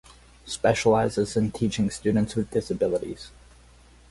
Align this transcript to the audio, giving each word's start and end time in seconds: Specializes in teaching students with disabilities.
Specializes 0.47 1.37
in 1.37 1.51
teaching 1.51 1.91
students 1.91 2.33
with 2.35 2.49
disabilities. 2.49 3.29